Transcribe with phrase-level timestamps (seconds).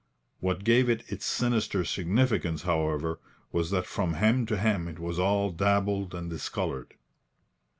[0.39, 3.19] What gave it its sinister significance, however,
[3.51, 6.95] was that from hem to hem it was all dabbled and discoloured.